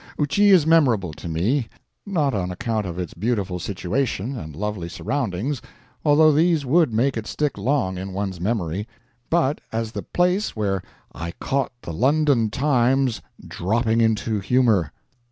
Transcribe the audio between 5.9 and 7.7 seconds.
although these would make it stick